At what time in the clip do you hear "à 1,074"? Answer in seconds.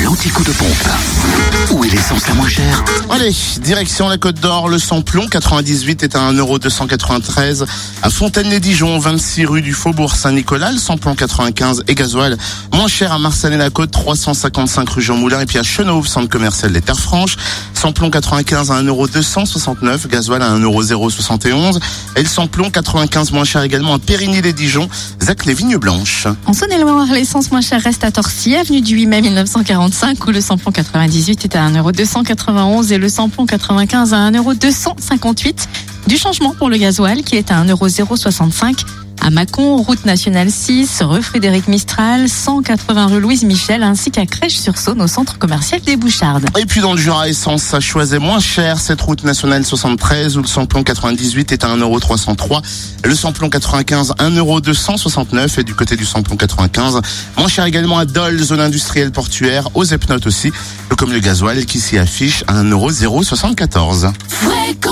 62.46-64.12